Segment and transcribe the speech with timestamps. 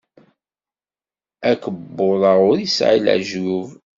[1.49, 3.67] Akebbuḍ-a ur yesɛi lejyub.